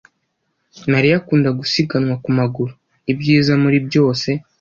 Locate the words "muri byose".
3.63-4.29